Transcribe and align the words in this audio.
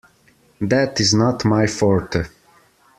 That 0.61 0.99
is 0.99 1.13
not 1.13 1.45
my 1.45 1.67
forte. 1.67 2.23